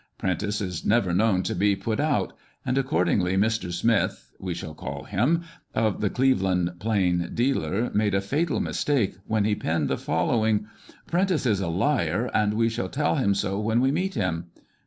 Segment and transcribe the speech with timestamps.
[0.17, 2.33] Prentice is never known to be put out;
[2.65, 3.71] and accordingly Mr.
[3.71, 5.43] Smith (we shall call him),
[5.75, 10.65] of the Cleavland Plain Dealer, made a fatal mistake when he penned the following:"
[11.11, 14.47] Prentice is a liar, and we shall tell him so when we meet him